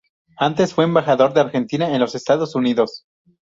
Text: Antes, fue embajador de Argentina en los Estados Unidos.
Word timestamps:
Antes, 0.39 0.73
fue 0.73 0.85
embajador 0.85 1.31
de 1.35 1.41
Argentina 1.41 1.93
en 1.93 1.99
los 1.99 2.15
Estados 2.15 2.55
Unidos. 2.55 3.05